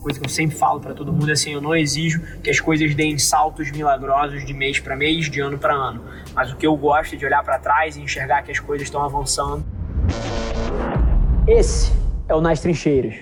coisa 0.00 0.18
que 0.18 0.24
eu 0.24 0.30
sempre 0.30 0.56
falo 0.56 0.80
para 0.80 0.94
todo 0.94 1.12
mundo 1.12 1.28
é 1.28 1.32
assim, 1.32 1.52
eu 1.52 1.60
não 1.60 1.74
exijo 1.76 2.22
que 2.42 2.50
as 2.50 2.58
coisas 2.58 2.94
deem 2.94 3.18
saltos 3.18 3.70
milagrosos 3.70 4.44
de 4.44 4.54
mês 4.54 4.80
para 4.80 4.96
mês, 4.96 5.30
de 5.30 5.40
ano 5.40 5.58
para 5.58 5.74
ano, 5.74 6.02
mas 6.34 6.50
o 6.50 6.56
que 6.56 6.66
eu 6.66 6.76
gosto 6.76 7.14
é 7.14 7.18
de 7.18 7.26
olhar 7.26 7.44
para 7.44 7.58
trás 7.58 7.96
e 7.96 8.00
enxergar 8.00 8.42
que 8.42 8.50
as 8.50 8.58
coisas 8.58 8.86
estão 8.86 9.02
avançando. 9.04 9.64
Esse 11.46 11.92
é 12.28 12.34
o 12.34 12.40
Nas 12.40 12.60
Trincheiras. 12.60 13.16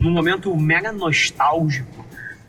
Num 0.00 0.10
momento 0.10 0.54
mega 0.56 0.92
nostálgico, 0.92 2.03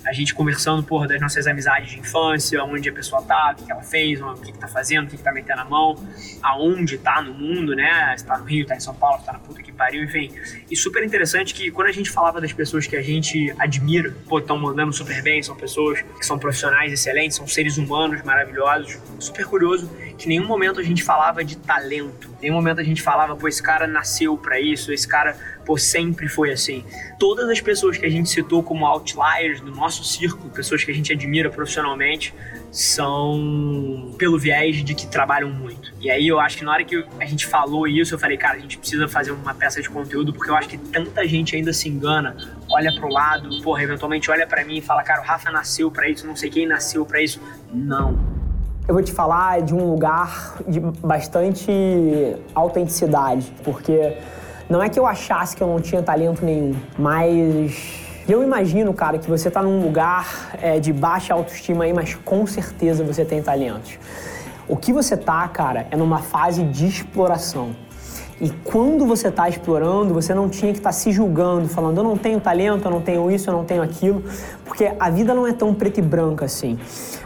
a 0.06 0.14
gente 0.14 0.34
conversando, 0.34 0.84
porra, 0.84 1.08
das 1.08 1.20
nossas 1.20 1.48
amizades 1.48 1.92
de 1.92 2.00
infância, 2.00 2.64
onde 2.64 2.90
a 2.90 2.94
pessoa 2.94 3.22
tá, 3.24 3.56
o 3.60 3.64
que 3.64 3.72
ela 3.72 3.82
fez, 3.82 4.22
o 4.22 4.34
que, 4.36 4.52
que 4.52 4.60
tá 4.60 4.68
fazendo, 4.68 5.08
o 5.08 5.10
que, 5.10 5.18
que 5.18 5.24
tá 5.24 5.32
metendo 5.32 5.62
a 5.62 5.66
mão, 5.66 5.96
aonde 6.42 6.98
tá 6.98 7.22
no 7.22 7.34
mundo, 7.34 7.76
né? 7.76 8.16
Se 8.18 8.26
tá 8.26 8.38
no 8.38 8.46
Rio, 8.46 8.66
tá 8.66 8.76
em 8.76 8.80
São 8.80 8.94
Paulo, 8.94 9.22
tá 9.26 9.34
na 9.34 9.40
puta 9.40 9.62
que 9.62 9.72
pariu, 9.72 10.04
enfim. 10.04 10.32
E 10.70 10.76
super 10.76 11.04
interessante 11.04 11.54
que 11.54 11.72
quando 11.72 11.88
a 11.88 11.92
gente 11.92 12.10
falava 12.10 12.40
das 12.40 12.54
pessoas 12.54 12.86
que 12.86 12.96
a 12.96 13.02
gente 13.02 13.54
admira, 13.58 14.14
pô, 14.28 14.40
estão 14.40 14.58
mandando 14.58 14.94
super 14.94 15.22
bem, 15.22 15.42
são 15.42 15.56
pessoas 15.56 16.02
que 16.02 16.26
são 16.26 16.38
profissionais 16.38 16.94
excelentes, 16.94 17.38
são 17.38 17.48
seres 17.48 17.78
humanos 17.78 18.22
maravilhosos, 18.24 19.00
super 19.20 19.46
curioso 19.46 19.90
que 20.18 20.26
em 20.26 20.30
nenhum 20.30 20.48
momento 20.48 20.80
a 20.80 20.84
gente 20.84 21.04
falava 21.04 21.44
de 21.44 21.58
talento, 21.58 22.30
em 22.40 22.44
nenhum 22.44 22.56
momento 22.56 22.80
a 22.80 22.84
gente 22.84 23.02
falava, 23.02 23.36
pô, 23.36 23.48
esse 23.48 23.62
cara 23.62 23.86
nasceu 23.86 24.38
para 24.38 24.60
isso, 24.60 24.92
esse 24.94 25.08
cara 25.08 25.38
pô, 25.66 25.78
sempre 25.78 26.28
foi 26.28 26.52
assim. 26.52 26.84
Todas 27.18 27.50
as 27.50 27.60
pessoas 27.60 27.98
que 27.98 28.06
a 28.06 28.10
gente 28.10 28.30
citou 28.30 28.62
como 28.62 28.86
outliers 28.86 29.60
do 29.60 29.72
nosso 29.72 30.04
círculo, 30.04 30.50
pessoas 30.50 30.84
que 30.84 30.92
a 30.92 30.94
gente 30.94 31.12
admira 31.12 31.50
profissionalmente, 31.50 32.34
são 32.72 34.14
pelo 34.18 34.38
viés 34.38 34.84
de 34.84 34.94
que 34.94 35.08
trabalham 35.08 35.50
muito. 35.50 35.94
E 36.00 36.12
aí 36.12 36.28
eu 36.28 36.40
acho 36.40 36.58
que 36.58 36.66
na 36.66 36.72
hora 36.72 36.84
que 36.84 37.06
a 37.20 37.26
gente 37.26 37.48
falou 37.48 37.88
isso, 37.88 38.14
eu 38.14 38.20
falei, 38.20 38.38
cara, 38.38 38.58
a 38.58 38.60
gente 38.60 38.78
precisa 38.78 39.08
fazer 39.08 39.32
uma 39.32 39.54
peça 39.54 39.82
de 39.82 39.90
conteúdo, 39.90 40.34
porque 40.34 40.52
eu 40.52 40.56
acho 40.56 40.68
que 40.68 40.78
tanta 40.78 41.26
gente 41.26 41.56
ainda 41.56 41.72
se 41.72 41.88
engana, 41.88 42.36
olha 42.70 42.94
pro 42.94 43.10
lado, 43.10 43.62
porra, 43.62 43.82
eventualmente 43.82 44.30
olha 44.30 44.46
para 44.46 44.64
mim 44.66 44.78
e 44.78 44.82
fala, 44.82 45.04
cara, 45.04 45.22
o 45.22 45.24
Rafa 45.24 45.50
nasceu 45.52 45.90
para 45.90 46.10
isso, 46.10 46.28
não 46.28 46.36
sei 46.36 46.50
quem 46.50 46.68
nasceu 46.68 47.06
para 47.06 47.22
isso. 47.22 47.42
Não. 47.74 48.36
Eu 48.88 48.94
vou 48.94 49.02
te 49.02 49.12
falar 49.12 49.62
de 49.64 49.74
um 49.74 49.90
lugar 49.90 50.58
de 50.68 50.80
bastante 50.80 51.72
autenticidade, 52.54 53.52
porque 53.64 54.16
não 54.70 54.82
é 54.82 54.90
que 54.90 55.00
eu 55.00 55.06
achasse 55.06 55.56
que 55.56 55.62
eu 55.62 55.68
não 55.68 55.80
tinha 55.80 56.02
talento 56.02 56.44
nenhum, 56.44 56.76
mas 56.98 58.04
eu 58.28 58.44
imagino, 58.44 58.92
cara, 58.94 59.20
que 59.20 59.30
você 59.30 59.52
tá 59.52 59.62
num 59.62 59.80
lugar 59.82 60.58
é, 60.60 60.80
de 60.80 60.92
baixa 60.92 61.34
autoestima 61.34 61.84
aí, 61.84 61.94
mas 61.94 62.16
com 62.16 62.48
certeza 62.48 63.04
você 63.04 63.24
tem 63.24 63.42
talentos. 63.44 64.00
O 64.68 64.76
que 64.76 64.92
você 64.92 65.16
tá, 65.16 65.48
cara, 65.48 65.86
é 65.92 65.96
numa 65.96 66.18
fase 66.18 66.64
de 66.64 66.88
exploração. 66.88 67.76
E 68.42 68.50
quando 68.64 69.06
você 69.06 69.28
está 69.28 69.48
explorando, 69.48 70.14
você 70.14 70.34
não 70.34 70.50
tinha 70.50 70.72
que 70.72 70.80
estar 70.80 70.90
tá 70.90 70.94
se 70.94 71.12
julgando, 71.12 71.70
falando 71.70 71.98
eu 72.00 72.04
não 72.04 72.18
tenho 72.18 72.42
talento, 72.42 72.86
eu 72.86 72.92
não 72.92 73.02
tenho 73.02 73.30
isso, 73.30 73.50
eu 73.50 73.54
não 73.54 73.64
tenho 73.64 73.84
aquilo, 73.84 74.24
porque 74.66 74.92
a 75.00 75.10
vida 75.12 75.34
não 75.34 75.46
é 75.46 75.54
tão 75.54 75.74
preta 75.74 76.00
e 76.00 76.04
branca 76.04 76.46
assim. 76.46 76.80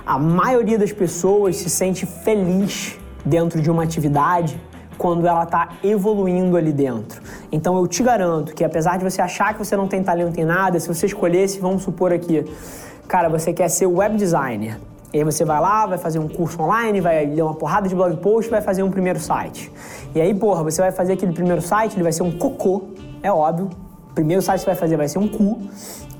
A 0.06 0.20
maioria 0.20 0.78
das 0.78 0.92
pessoas 0.92 1.56
se 1.56 1.70
sente 1.70 2.06
feliz 2.06 3.00
dentro 3.26 3.62
de 3.62 3.72
uma 3.72 3.84
atividade 3.84 4.60
quando 5.00 5.26
ela 5.26 5.44
está 5.44 5.70
evoluindo 5.84 6.58
ali 6.58 6.74
dentro. 6.74 7.22
Então 7.52 7.76
eu 7.78 7.88
te 7.88 8.04
garanto 8.04 8.54
que 8.54 8.64
apesar 8.64 8.98
de 8.98 9.04
você 9.04 9.22
achar 9.22 9.54
que 9.54 9.60
você 9.66 9.76
não 9.76 9.88
tem 9.88 10.04
talento 10.04 10.38
em 10.38 10.44
nada, 10.44 10.80
se 10.80 10.88
você 10.88 11.08
escolhesse, 11.08 11.60
vamos 11.60 11.82
supor 11.82 12.14
aqui, 12.14 12.46
cara, 13.08 13.30
você 13.30 13.54
quer 13.54 13.70
ser 13.70 13.88
web 13.88 14.18
designer. 14.18 14.78
E 15.12 15.18
aí 15.18 15.24
você 15.24 15.44
vai 15.44 15.60
lá, 15.60 15.88
vai 15.88 15.98
fazer 15.98 16.20
um 16.20 16.28
curso 16.28 16.62
online, 16.62 17.02
vai 17.02 17.26
ler 17.26 17.42
uma 17.42 17.56
porrada 17.56 17.88
de 17.88 17.96
blog 17.96 18.16
post, 18.18 18.52
vai 18.52 18.62
fazer 18.62 18.84
um 18.84 18.92
primeiro 18.92 19.20
site. 19.20 19.72
E 20.14 20.22
aí, 20.22 20.36
porra, 20.36 20.64
você 20.64 20.82
vai 20.82 20.92
fazer 20.92 21.14
aquele 21.14 21.32
primeiro 21.32 21.62
site, 21.62 21.96
ele 21.96 22.04
vai 22.04 22.12
ser 22.12 22.22
um 22.22 22.32
cocô, 22.32 22.90
é 23.24 23.32
óbvio. 23.32 23.70
Primeiro 24.14 24.42
site 24.42 24.60
que 24.60 24.66
você 24.66 24.72
vai 24.72 24.76
fazer 24.76 24.98
vai 24.98 25.08
ser 25.08 25.20
um 25.20 25.28
cu. 25.28 25.60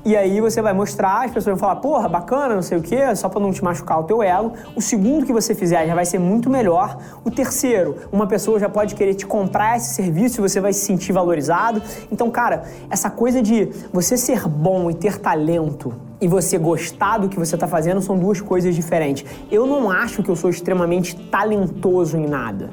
E 0.02 0.16
aí 0.16 0.40
você 0.40 0.62
vai 0.62 0.72
mostrar, 0.72 1.26
as 1.26 1.30
pessoas 1.30 1.58
vão 1.58 1.58
falar, 1.58 1.76
porra, 1.76 2.08
bacana, 2.08 2.54
não 2.54 2.62
sei 2.62 2.78
o 2.78 2.82
quê, 2.82 3.14
só 3.14 3.28
para 3.28 3.38
não 3.38 3.52
te 3.52 3.62
machucar 3.62 4.00
o 4.00 4.04
teu 4.04 4.22
elo. 4.22 4.54
O 4.74 4.80
segundo 4.80 5.26
que 5.26 5.32
você 5.32 5.54
fizer 5.54 5.86
já 5.86 5.94
vai 5.94 6.06
ser 6.06 6.18
muito 6.18 6.48
melhor. 6.48 6.96
O 7.22 7.30
terceiro, 7.30 7.96
uma 8.10 8.26
pessoa 8.26 8.58
já 8.58 8.68
pode 8.68 8.94
querer 8.94 9.12
te 9.12 9.26
comprar 9.26 9.76
esse 9.76 9.94
serviço 9.94 10.40
e 10.40 10.48
você 10.48 10.58
vai 10.58 10.72
se 10.72 10.80
sentir 10.86 11.12
valorizado. 11.12 11.82
Então, 12.10 12.30
cara, 12.30 12.62
essa 12.88 13.10
coisa 13.10 13.42
de 13.42 13.68
você 13.92 14.16
ser 14.16 14.48
bom 14.48 14.90
e 14.90 14.94
ter 14.94 15.18
talento 15.18 15.92
e 16.18 16.26
você 16.26 16.56
gostar 16.56 17.18
do 17.18 17.28
que 17.28 17.38
você 17.38 17.54
está 17.54 17.66
fazendo 17.66 18.00
são 18.00 18.18
duas 18.18 18.40
coisas 18.40 18.74
diferentes. 18.74 19.24
Eu 19.50 19.66
não 19.66 19.90
acho 19.90 20.22
que 20.22 20.30
eu 20.30 20.36
sou 20.36 20.48
extremamente 20.48 21.14
talentoso 21.14 22.16
em 22.16 22.26
nada. 22.26 22.70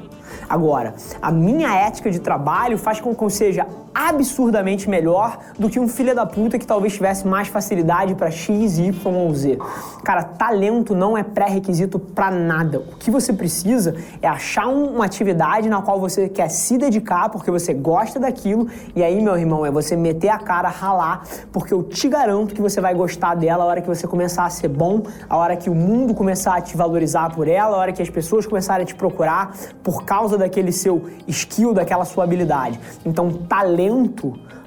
Agora, 0.48 0.94
a 1.20 1.30
minha 1.30 1.74
ética 1.74 2.10
de 2.10 2.20
trabalho 2.20 2.78
faz 2.78 3.00
com 3.00 3.14
que 3.14 3.22
eu 3.22 3.28
seja 3.28 3.66
absurdamente 3.98 4.88
melhor 4.88 5.40
do 5.58 5.68
que 5.68 5.80
um 5.80 5.88
filho 5.88 6.14
da 6.14 6.24
puta 6.24 6.56
que 6.56 6.64
talvez 6.64 6.92
tivesse 6.92 7.26
mais 7.26 7.48
facilidade 7.48 8.14
para 8.14 8.30
X, 8.30 8.78
Y 8.78 8.92
ou 9.12 9.34
Z. 9.34 9.58
Cara, 10.04 10.22
talento 10.22 10.94
não 10.94 11.18
é 11.18 11.24
pré-requisito 11.24 11.98
para 11.98 12.30
nada. 12.30 12.78
O 12.78 12.96
que 12.96 13.10
você 13.10 13.32
precisa 13.32 13.96
é 14.22 14.28
achar 14.28 14.68
uma 14.68 15.04
atividade 15.04 15.68
na 15.68 15.82
qual 15.82 15.98
você 15.98 16.28
quer 16.28 16.48
se 16.48 16.78
dedicar 16.78 17.28
porque 17.28 17.50
você 17.50 17.74
gosta 17.74 18.20
daquilo 18.20 18.68
e 18.94 19.02
aí, 19.02 19.20
meu 19.20 19.36
irmão, 19.36 19.66
é 19.66 19.70
você 19.70 19.96
meter 19.96 20.28
a 20.28 20.38
cara, 20.38 20.68
ralar, 20.68 21.24
porque 21.52 21.74
eu 21.74 21.82
te 21.82 22.08
garanto 22.08 22.54
que 22.54 22.62
você 22.62 22.80
vai 22.80 22.94
gostar 22.94 23.34
dela 23.34 23.64
a 23.64 23.66
hora 23.66 23.80
que 23.80 23.88
você 23.88 24.06
começar 24.06 24.44
a 24.44 24.50
ser 24.50 24.68
bom, 24.68 25.02
a 25.28 25.36
hora 25.36 25.56
que 25.56 25.68
o 25.68 25.74
mundo 25.74 26.14
começar 26.14 26.56
a 26.56 26.60
te 26.60 26.76
valorizar 26.76 27.34
por 27.34 27.48
ela, 27.48 27.76
a 27.76 27.80
hora 27.80 27.92
que 27.92 28.00
as 28.00 28.10
pessoas 28.10 28.46
começarem 28.46 28.84
a 28.84 28.86
te 28.86 28.94
procurar 28.94 29.56
por 29.82 30.04
causa 30.04 30.38
daquele 30.38 30.70
seu 30.70 31.06
skill, 31.26 31.74
daquela 31.74 32.04
sua 32.04 32.22
habilidade. 32.22 32.78
Então, 33.04 33.32
talento 33.32 33.87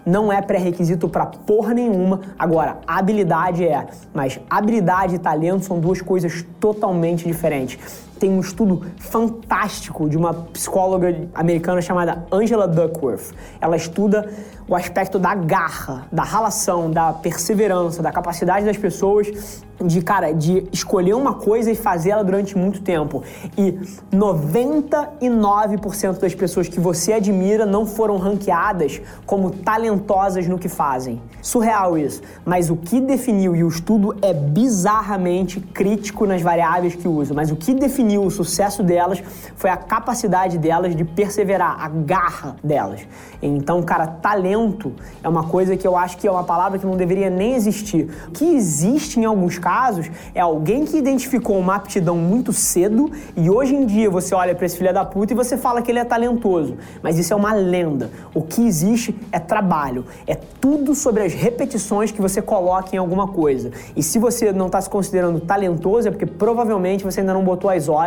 não 0.06 0.32
é 0.32 0.42
pré-requisito 0.42 1.08
para 1.08 1.26
porra 1.26 1.74
nenhuma. 1.74 2.22
Agora, 2.38 2.80
habilidade 2.88 3.66
é, 3.66 3.88
mas 4.14 4.40
habilidade 4.50 5.16
e 5.16 5.20
talento 5.20 5.66
são 5.66 5.80
duas 5.80 6.02
coisas 6.02 6.46
totalmente 6.60 7.26
diferentes. 7.26 8.11
Tem 8.22 8.30
um 8.30 8.40
estudo 8.40 8.84
fantástico 9.00 10.08
de 10.08 10.16
uma 10.16 10.32
psicóloga 10.32 11.28
americana 11.34 11.82
chamada 11.82 12.24
Angela 12.32 12.68
Duckworth. 12.68 13.34
Ela 13.60 13.76
estuda 13.76 14.32
o 14.68 14.76
aspecto 14.76 15.18
da 15.18 15.34
garra, 15.34 16.06
da 16.12 16.24
relação, 16.24 16.92
da 16.92 17.14
perseverança, 17.14 18.04
da 18.04 18.12
capacidade 18.12 18.64
das 18.64 18.78
pessoas 18.78 19.64
de, 19.86 20.02
cara, 20.02 20.32
de 20.32 20.68
escolher 20.72 21.14
uma 21.14 21.34
coisa 21.34 21.70
e 21.72 21.76
fazê-la 21.76 22.24
durante 22.24 22.58
muito 22.58 22.82
tempo. 22.82 23.22
E 23.58 23.74
99% 24.14 26.20
das 26.20 26.36
pessoas 26.36 26.68
que 26.68 26.78
você 26.80 27.14
admira 27.14 27.66
não 27.66 27.86
foram 27.86 28.18
ranqueadas 28.18 29.02
como 29.26 29.52
talentosas 29.52 30.46
no 30.48 30.60
que 30.60 30.70
fazem. 30.70 31.22
Surreal 31.42 31.98
isso. 31.98 32.22
Mas 32.46 32.70
o 32.70 32.76
que 32.76 33.02
definiu, 33.02 33.56
e 33.56 33.64
o 33.64 33.68
estudo 33.68 34.16
é 34.22 34.32
bizarramente 34.34 35.60
crítico 35.60 36.26
nas 36.26 36.42
variáveis 36.42 36.96
que 36.96 37.08
usa, 37.08 37.34
mas 37.34 37.52
o 37.52 37.56
que 37.56 37.74
definiu 37.74 38.11
o 38.18 38.30
sucesso 38.30 38.84
delas 38.84 39.22
foi 39.56 39.70
a 39.70 39.78
capacidade 39.78 40.58
delas 40.58 40.96
de 40.96 41.04
perseverar, 41.04 41.84
a 41.84 41.90
garra 41.90 42.56
delas. 42.64 43.02
Então, 43.42 43.82
cara, 43.82 44.08
talento 44.08 44.94
é 45.24 45.28
uma 45.28 45.48
coisa 45.48 45.76
que 45.76 45.88
eu 45.88 45.98
acho 45.98 46.18
que 46.18 46.28
é 46.28 46.32
uma 46.32 46.44
palavra 46.44 46.78
que 46.78 46.86
não 46.86 46.96
deveria 46.96 47.30
nem 47.30 47.54
existir. 47.54 48.10
O 48.28 48.32
que 48.32 48.46
existe 48.46 49.20
em 49.20 49.26
alguns 49.26 49.58
casos 49.58 49.72
casos, 49.72 50.12
é 50.34 50.40
alguém 50.40 50.86
que 50.86 50.98
identificou 50.98 51.58
uma 51.58 51.76
aptidão 51.76 52.18
muito 52.18 52.52
cedo 52.54 53.10
e 53.36 53.50
hoje 53.50 53.74
em 53.74 53.86
dia 53.86 54.10
você 54.10 54.36
olha 54.36 54.54
para 54.54 54.66
esse 54.66 54.78
filho 54.78 54.94
da 54.94 55.06
puta 55.06 55.34
e 55.34 55.36
você 55.36 55.58
fala 55.58 55.82
que 55.82 55.92
ele 55.92 56.00
é 56.00 56.04
talentoso. 56.04 56.78
Mas 57.02 57.18
isso 57.18 57.34
é 57.34 57.36
uma 57.36 57.54
lenda. 57.54 58.10
O 58.34 58.42
que 58.42 58.62
existe 58.66 59.16
é 59.32 59.40
trabalho. 59.40 60.06
É 60.28 60.36
tudo 60.36 60.94
sobre 60.94 61.24
as 61.24 61.34
repetições 61.34 62.12
que 62.12 62.22
você 62.22 62.42
coloca 62.42 62.96
em 62.96 63.00
alguma 63.00 63.28
coisa. 63.28 63.72
E 63.96 64.04
se 64.04 64.20
você 64.20 64.52
não 64.52 64.68
está 64.68 64.80
se 64.82 64.90
considerando 64.90 65.40
talentoso, 65.40 66.08
é 66.08 66.12
porque 66.12 66.26
provavelmente 66.26 67.04
você 67.04 67.22
ainda 67.22 67.34
não 67.34 67.44
botou 67.44 67.70
as 67.70 67.88
horas 67.88 68.01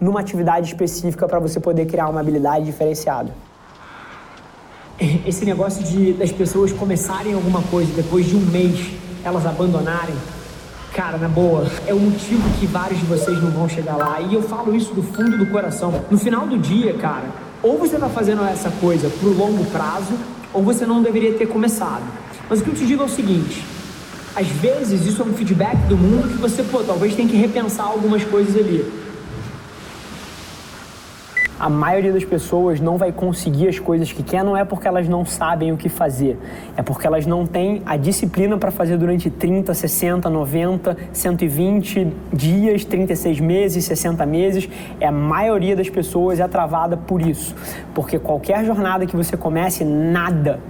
numa 0.00 0.20
atividade 0.20 0.68
específica 0.68 1.26
para 1.26 1.38
você 1.38 1.60
poder 1.60 1.86
criar 1.86 2.08
uma 2.08 2.20
habilidade 2.20 2.64
diferenciada 2.64 3.32
esse 5.26 5.44
negócio 5.44 5.82
de 5.84 6.12
das 6.14 6.32
pessoas 6.32 6.72
começarem 6.72 7.34
alguma 7.34 7.62
coisa 7.62 7.92
depois 7.94 8.26
de 8.26 8.36
um 8.36 8.40
mês 8.40 8.92
elas 9.24 9.44
abandonarem 9.46 10.14
Cara, 10.96 11.18
na 11.18 11.28
boa, 11.28 11.70
é 11.86 11.92
o 11.92 11.98
motivo 11.98 12.42
que 12.58 12.64
vários 12.64 12.98
de 12.98 13.04
vocês 13.04 13.38
não 13.42 13.50
vão 13.50 13.68
chegar 13.68 13.96
lá. 13.96 14.18
E 14.18 14.32
eu 14.32 14.40
falo 14.40 14.74
isso 14.74 14.94
do 14.94 15.02
fundo 15.02 15.36
do 15.36 15.44
coração. 15.50 15.92
No 16.10 16.16
final 16.16 16.46
do 16.46 16.56
dia, 16.56 16.94
cara, 16.94 17.26
ou 17.62 17.76
você 17.76 17.98
tá 17.98 18.08
fazendo 18.08 18.42
essa 18.46 18.70
coisa 18.70 19.10
pro 19.20 19.28
longo 19.36 19.62
prazo, 19.66 20.14
ou 20.54 20.62
você 20.62 20.86
não 20.86 21.02
deveria 21.02 21.34
ter 21.34 21.48
começado. 21.48 22.02
Mas 22.48 22.60
o 22.60 22.64
que 22.64 22.70
eu 22.70 22.74
te 22.74 22.86
digo 22.86 23.02
é 23.02 23.04
o 23.04 23.10
seguinte: 23.10 23.62
às 24.34 24.46
vezes 24.46 25.04
isso 25.04 25.20
é 25.20 25.24
um 25.26 25.34
feedback 25.34 25.76
do 25.86 25.98
mundo 25.98 26.28
que 26.28 26.38
você, 26.38 26.62
pô, 26.62 26.82
talvez 26.82 27.14
tem 27.14 27.28
que 27.28 27.36
repensar 27.36 27.88
algumas 27.88 28.24
coisas 28.24 28.56
ali 28.56 28.82
a 31.66 31.68
maioria 31.68 32.12
das 32.12 32.24
pessoas 32.24 32.78
não 32.78 32.96
vai 32.96 33.10
conseguir 33.10 33.66
as 33.66 33.80
coisas 33.80 34.12
que 34.12 34.22
quer, 34.22 34.44
não 34.44 34.56
é 34.56 34.64
porque 34.64 34.86
elas 34.86 35.08
não 35.08 35.26
sabem 35.26 35.72
o 35.72 35.76
que 35.76 35.88
fazer, 35.88 36.38
é 36.76 36.80
porque 36.80 37.04
elas 37.04 37.26
não 37.26 37.44
têm 37.44 37.82
a 37.84 37.96
disciplina 37.96 38.56
para 38.56 38.70
fazer 38.70 38.96
durante 38.96 39.28
30, 39.28 39.74
60, 39.74 40.30
90, 40.30 40.96
120 41.12 42.06
dias, 42.32 42.84
36 42.84 43.40
meses, 43.40 43.84
60 43.84 44.24
meses. 44.24 44.68
É 45.00 45.08
a 45.08 45.10
maioria 45.10 45.74
das 45.74 45.90
pessoas 45.90 46.38
é 46.38 46.46
travada 46.46 46.96
por 46.96 47.20
isso, 47.20 47.52
porque 47.92 48.16
qualquer 48.16 48.64
jornada 48.64 49.04
que 49.04 49.16
você 49.16 49.36
comece, 49.36 49.84
nada, 49.84 50.60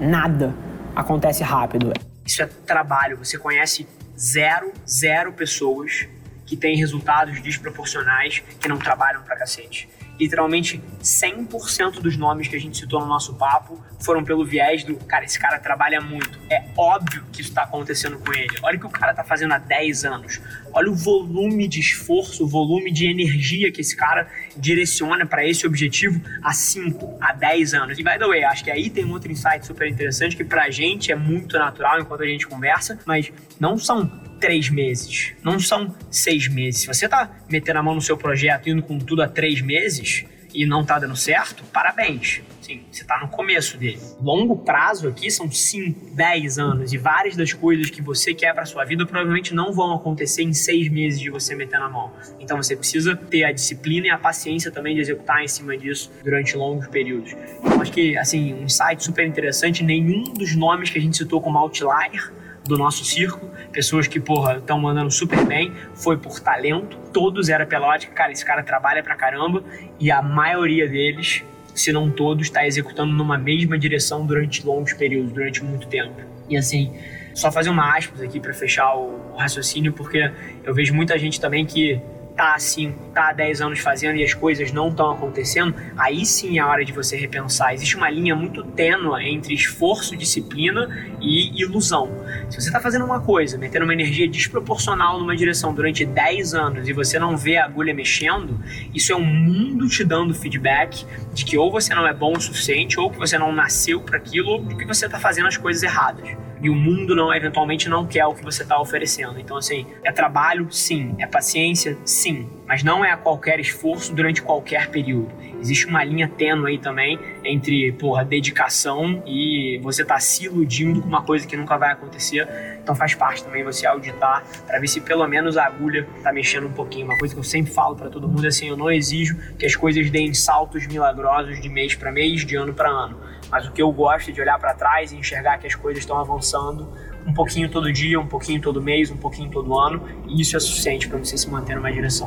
nada 0.00 0.54
acontece 0.96 1.42
rápido. 1.42 1.92
Isso 2.24 2.42
é 2.42 2.48
trabalho. 2.66 3.18
Você 3.18 3.36
conhece 3.36 3.86
zero, 4.18 4.72
zero 4.88 5.30
pessoas 5.30 6.08
que 6.46 6.56
têm 6.56 6.74
resultados 6.74 7.38
desproporcionais 7.42 8.42
que 8.58 8.66
não 8.66 8.78
trabalham 8.78 9.20
pra 9.20 9.36
cacete 9.36 9.86
literalmente 10.18 10.82
100% 11.02 12.00
dos 12.00 12.16
nomes 12.16 12.48
que 12.48 12.56
a 12.56 12.60
gente 12.60 12.76
citou 12.76 13.00
no 13.00 13.06
nosso 13.06 13.34
papo 13.34 13.82
foram 14.00 14.24
pelo 14.24 14.44
viés 14.44 14.84
do, 14.84 14.96
cara, 14.96 15.24
esse 15.24 15.38
cara 15.38 15.58
trabalha 15.58 16.00
muito. 16.00 16.38
É 16.50 16.64
óbvio 16.76 17.24
que 17.32 17.40
isso 17.40 17.50
está 17.50 17.62
acontecendo 17.62 18.18
com 18.18 18.32
ele. 18.32 18.54
Olha 18.62 18.76
o 18.76 18.80
que 18.80 18.86
o 18.86 18.90
cara 18.90 19.12
está 19.12 19.24
fazendo 19.24 19.52
há 19.52 19.58
10 19.58 20.04
anos. 20.04 20.40
Olha 20.72 20.90
o 20.90 20.94
volume 20.94 21.66
de 21.66 21.80
esforço, 21.80 22.44
o 22.44 22.48
volume 22.48 22.92
de 22.92 23.06
energia 23.06 23.70
que 23.72 23.80
esse 23.80 23.96
cara 23.96 24.28
direciona 24.56 25.26
para 25.26 25.46
esse 25.46 25.66
objetivo 25.66 26.20
há 26.42 26.52
5, 26.52 27.18
há 27.20 27.32
10 27.32 27.74
anos. 27.74 27.98
E 27.98 28.02
by 28.02 28.18
the 28.18 28.26
way, 28.26 28.44
acho 28.44 28.64
que 28.64 28.70
aí 28.70 28.90
tem 28.90 29.04
um 29.04 29.12
outro 29.12 29.30
insight 29.30 29.66
super 29.66 29.88
interessante 29.88 30.36
que 30.36 30.44
pra 30.44 30.70
gente 30.70 31.10
é 31.10 31.16
muito 31.16 31.58
natural 31.58 32.00
enquanto 32.00 32.22
a 32.22 32.26
gente 32.26 32.46
conversa, 32.46 32.98
mas 33.06 33.32
não 33.58 33.78
são 33.78 34.27
três 34.38 34.70
meses, 34.70 35.34
não 35.42 35.58
são 35.58 35.94
seis 36.10 36.48
meses. 36.48 36.82
Se 36.82 36.86
você 36.86 37.08
tá 37.08 37.30
metendo 37.50 37.78
a 37.78 37.82
mão 37.82 37.94
no 37.94 38.02
seu 38.02 38.16
projeto 38.16 38.68
indo 38.68 38.82
com 38.82 38.98
tudo 38.98 39.22
há 39.22 39.28
três 39.28 39.60
meses 39.60 40.24
e 40.54 40.66
não 40.66 40.84
tá 40.84 40.98
dando 40.98 41.16
certo, 41.16 41.62
parabéns. 41.72 42.42
Sim, 42.60 42.82
você 42.90 43.02
tá 43.04 43.18
no 43.20 43.28
começo 43.28 43.78
dele. 43.78 43.98
Longo 44.20 44.56
prazo 44.56 45.08
aqui 45.08 45.30
são 45.30 45.50
5, 45.50 46.14
10 46.14 46.58
anos 46.58 46.92
e 46.92 46.98
várias 46.98 47.34
das 47.34 47.52
coisas 47.52 47.88
que 47.88 48.02
você 48.02 48.34
quer 48.34 48.52
para 48.54 48.66
sua 48.66 48.84
vida 48.84 49.06
provavelmente 49.06 49.54
não 49.54 49.72
vão 49.72 49.94
acontecer 49.94 50.42
em 50.42 50.52
seis 50.52 50.88
meses 50.90 51.18
de 51.18 51.30
você 51.30 51.54
meter 51.54 51.80
na 51.80 51.88
mão. 51.88 52.12
Então 52.38 52.56
você 52.58 52.76
precisa 52.76 53.16
ter 53.16 53.44
a 53.44 53.52
disciplina 53.52 54.08
e 54.08 54.10
a 54.10 54.18
paciência 54.18 54.70
também 54.70 54.94
de 54.94 55.00
executar 55.00 55.42
em 55.42 55.48
cima 55.48 55.78
disso 55.78 56.12
durante 56.22 56.56
longos 56.56 56.86
períodos. 56.88 57.34
Eu 57.64 57.80
acho 57.80 57.92
que, 57.92 58.18
assim, 58.18 58.52
um 58.52 58.64
insight 58.64 59.02
super 59.02 59.26
interessante, 59.26 59.82
nenhum 59.82 60.24
dos 60.24 60.54
nomes 60.54 60.90
que 60.90 60.98
a 60.98 61.00
gente 61.00 61.16
citou 61.16 61.40
como 61.40 61.56
outlier 61.56 62.32
do 62.68 62.76
nosso 62.76 63.04
circo, 63.04 63.48
pessoas 63.72 64.06
que, 64.06 64.20
porra, 64.20 64.58
estão 64.58 64.78
mandando 64.78 65.10
super 65.10 65.44
bem, 65.44 65.72
foi 65.94 66.16
por 66.16 66.38
talento, 66.38 66.96
todos 67.12 67.48
era 67.48 67.66
pela 67.66 67.88
ótica, 67.88 68.12
cara, 68.14 68.30
esse 68.30 68.44
cara 68.44 68.62
trabalha 68.62 69.02
pra 69.02 69.16
caramba, 69.16 69.64
e 69.98 70.10
a 70.10 70.22
maioria 70.22 70.88
deles, 70.88 71.42
se 71.74 71.92
não 71.92 72.10
todos, 72.10 72.46
está 72.46 72.66
executando 72.66 73.12
numa 73.12 73.38
mesma 73.38 73.78
direção 73.78 74.24
durante 74.24 74.64
longos 74.64 74.92
períodos, 74.92 75.32
durante 75.32 75.64
muito 75.64 75.88
tempo. 75.88 76.20
E 76.48 76.56
assim, 76.56 76.92
só 77.34 77.50
fazer 77.50 77.70
uma 77.70 77.96
aspas 77.96 78.20
aqui 78.20 78.40
para 78.40 78.52
fechar 78.52 78.94
o 78.94 79.34
raciocínio, 79.36 79.92
porque 79.92 80.30
eu 80.64 80.74
vejo 80.74 80.94
muita 80.94 81.18
gente 81.18 81.40
também 81.40 81.64
que 81.64 82.00
tá 82.38 82.54
há 82.54 82.58
5, 82.60 83.10
tá 83.12 83.30
há 83.30 83.32
10 83.32 83.60
anos 83.60 83.80
fazendo 83.80 84.14
e 84.16 84.22
as 84.22 84.32
coisas 84.32 84.70
não 84.70 84.90
estão 84.90 85.10
acontecendo, 85.10 85.74
aí 85.96 86.24
sim 86.24 86.58
é 86.58 86.60
a 86.60 86.68
hora 86.68 86.84
de 86.84 86.92
você 86.92 87.16
repensar. 87.16 87.74
Existe 87.74 87.96
uma 87.96 88.08
linha 88.08 88.36
muito 88.36 88.62
tênua 88.62 89.20
entre 89.24 89.52
esforço, 89.52 90.16
disciplina 90.16 90.88
e 91.20 91.60
ilusão. 91.60 92.08
Se 92.48 92.60
você 92.60 92.68
está 92.68 92.78
fazendo 92.78 93.04
uma 93.04 93.20
coisa, 93.20 93.58
metendo 93.58 93.84
uma 93.84 93.92
energia 93.92 94.28
desproporcional 94.28 95.18
numa 95.18 95.34
direção 95.34 95.74
durante 95.74 96.06
10 96.06 96.54
anos 96.54 96.88
e 96.88 96.92
você 96.92 97.18
não 97.18 97.36
vê 97.36 97.56
a 97.56 97.64
agulha 97.64 97.92
mexendo, 97.92 98.56
isso 98.94 99.12
é 99.12 99.16
um 99.16 99.26
mundo 99.26 99.88
te 99.88 100.04
dando 100.04 100.32
feedback 100.32 101.04
de 101.34 101.44
que 101.44 101.58
ou 101.58 101.72
você 101.72 101.92
não 101.92 102.06
é 102.06 102.14
bom 102.14 102.34
o 102.34 102.40
suficiente, 102.40 103.00
ou 103.00 103.10
que 103.10 103.18
você 103.18 103.36
não 103.36 103.52
nasceu 103.52 104.00
para 104.00 104.16
aquilo, 104.16 104.50
ou 104.50 104.64
que 104.64 104.84
você 104.84 105.06
está 105.06 105.18
fazendo 105.18 105.48
as 105.48 105.56
coisas 105.56 105.82
erradas 105.82 106.47
e 106.62 106.68
o 106.68 106.74
mundo 106.74 107.14
não 107.14 107.32
eventualmente 107.32 107.88
não 107.88 108.06
quer 108.06 108.26
o 108.26 108.34
que 108.34 108.44
você 108.44 108.62
está 108.62 108.80
oferecendo. 108.80 109.38
Então, 109.38 109.56
assim, 109.56 109.86
é 110.04 110.12
trabalho, 110.12 110.66
sim. 110.70 111.14
É 111.18 111.26
paciência, 111.26 111.96
sim. 112.04 112.48
Mas 112.66 112.82
não 112.82 113.04
é 113.04 113.10
a 113.10 113.16
qualquer 113.16 113.58
esforço 113.60 114.14
durante 114.14 114.42
qualquer 114.42 114.88
período. 114.88 115.28
Existe 115.60 115.86
uma 115.86 116.04
linha 116.04 116.28
tênue 116.28 116.72
aí 116.72 116.78
também 116.78 117.18
entre, 117.44 117.90
porra, 117.92 118.24
dedicação 118.24 119.22
e 119.26 119.80
você 119.82 120.04
tá 120.04 120.20
se 120.20 120.44
iludindo 120.44 121.00
com 121.00 121.08
uma 121.08 121.22
coisa 121.22 121.46
que 121.46 121.56
nunca 121.56 121.76
vai 121.76 121.92
acontecer. 121.92 122.46
Então 122.80 122.94
faz 122.94 123.14
parte 123.14 123.42
também 123.42 123.64
você 123.64 123.86
auditar 123.86 124.44
para 124.66 124.78
ver 124.78 124.86
se 124.86 125.00
pelo 125.00 125.26
menos 125.26 125.56
a 125.56 125.64
agulha 125.64 126.06
tá 126.22 126.32
mexendo 126.32 126.66
um 126.66 126.72
pouquinho. 126.72 127.06
Uma 127.06 127.18
coisa 127.18 127.34
que 127.34 127.40
eu 127.40 127.44
sempre 127.44 127.72
falo 127.72 127.96
para 127.96 128.08
todo 128.08 128.28
mundo 128.28 128.44
é 128.44 128.48
assim, 128.48 128.68
eu 128.68 128.76
não 128.76 128.90
exijo 128.90 129.36
que 129.58 129.66
as 129.66 129.74
coisas 129.74 130.10
deem 130.10 130.32
saltos 130.32 130.86
milagrosos 130.86 131.60
de 131.60 131.68
mês 131.68 131.94
para 131.94 132.12
mês, 132.12 132.44
de 132.44 132.54
ano 132.54 132.72
para 132.72 132.88
ano 132.88 133.18
mas 133.50 133.66
o 133.66 133.72
que 133.72 133.82
eu 133.82 133.90
gosto 133.92 134.30
é 134.30 134.32
de 134.32 134.40
olhar 134.40 134.58
para 134.58 134.74
trás 134.74 135.12
e 135.12 135.16
enxergar 135.16 135.58
que 135.58 135.66
as 135.66 135.74
coisas 135.74 136.02
estão 136.02 136.18
avançando 136.18 136.92
um 137.26 137.34
pouquinho 137.34 137.70
todo 137.70 137.92
dia, 137.92 138.18
um 138.18 138.26
pouquinho 138.26 138.60
todo 138.60 138.80
mês, 138.80 139.10
um 139.10 139.16
pouquinho 139.16 139.50
todo 139.50 139.78
ano, 139.78 140.02
e 140.26 140.40
isso 140.40 140.56
é 140.56 140.60
suficiente 140.60 141.08
para 141.08 141.18
você 141.18 141.36
se 141.36 141.48
manter 141.50 141.76
numa 141.76 141.92
direção. 141.92 142.26